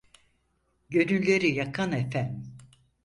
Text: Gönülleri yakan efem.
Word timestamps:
Gönülleri 0.89 1.51
yakan 1.53 1.91
efem. 1.91 2.43